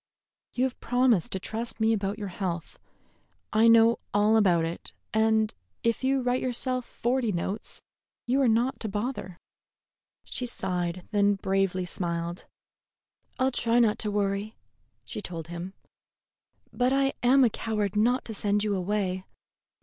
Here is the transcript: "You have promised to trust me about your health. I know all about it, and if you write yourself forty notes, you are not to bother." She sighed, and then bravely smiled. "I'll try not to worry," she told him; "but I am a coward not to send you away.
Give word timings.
"You 0.55 0.63
have 0.63 0.79
promised 0.79 1.31
to 1.33 1.39
trust 1.39 1.79
me 1.79 1.93
about 1.93 2.17
your 2.17 2.29
health. 2.29 2.79
I 3.53 3.67
know 3.67 3.99
all 4.15 4.35
about 4.35 4.65
it, 4.65 4.93
and 5.13 5.53
if 5.83 6.03
you 6.03 6.23
write 6.23 6.41
yourself 6.41 6.85
forty 6.85 7.31
notes, 7.31 7.83
you 8.25 8.41
are 8.41 8.47
not 8.47 8.79
to 8.79 8.89
bother." 8.89 9.37
She 10.23 10.47
sighed, 10.47 10.97
and 11.01 11.09
then 11.11 11.35
bravely 11.35 11.85
smiled. 11.85 12.45
"I'll 13.37 13.51
try 13.51 13.77
not 13.77 13.99
to 13.99 14.09
worry," 14.09 14.55
she 15.05 15.21
told 15.21 15.49
him; 15.49 15.75
"but 16.73 16.91
I 16.91 17.13
am 17.21 17.43
a 17.43 17.49
coward 17.51 17.95
not 17.95 18.25
to 18.25 18.33
send 18.33 18.63
you 18.63 18.75
away. 18.75 19.23